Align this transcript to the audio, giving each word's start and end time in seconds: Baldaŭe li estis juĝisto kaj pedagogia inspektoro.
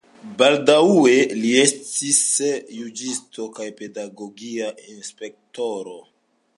Baldaŭe 0.37 1.17
li 1.41 1.51
estis 1.65 2.21
juĝisto 2.79 3.47
kaj 3.59 3.69
pedagogia 3.83 4.75
inspektoro. 4.97 5.97